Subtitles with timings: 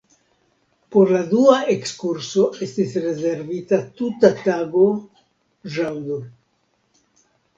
[0.93, 4.87] Por la dua ekskurso esti rezervita tuta tago,
[5.75, 6.19] ĵaŭdo.